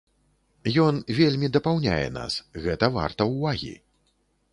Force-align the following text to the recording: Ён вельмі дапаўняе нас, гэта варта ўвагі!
Ён 0.85 0.95
вельмі 1.19 1.49
дапаўняе 1.57 2.07
нас, 2.15 2.39
гэта 2.65 2.89
варта 2.97 3.29
ўвагі! 3.33 3.71